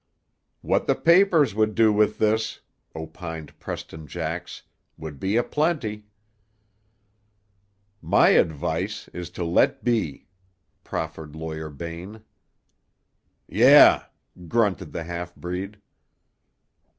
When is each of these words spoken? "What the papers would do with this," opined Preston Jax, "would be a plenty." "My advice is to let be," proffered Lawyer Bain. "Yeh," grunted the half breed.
"What 0.61 0.87
the 0.87 0.95
papers 0.95 1.53
would 1.53 1.75
do 1.75 1.93
with 1.93 2.17
this," 2.17 2.61
opined 2.95 3.59
Preston 3.59 4.07
Jax, 4.07 4.63
"would 4.97 5.19
be 5.19 5.35
a 5.37 5.43
plenty." 5.43 6.07
"My 8.01 8.29
advice 8.29 9.07
is 9.09 9.29
to 9.37 9.43
let 9.43 9.83
be," 9.83 10.25
proffered 10.83 11.35
Lawyer 11.35 11.69
Bain. 11.69 12.23
"Yeh," 13.47 13.99
grunted 14.49 14.91
the 14.91 15.03
half 15.03 15.35
breed. 15.35 15.77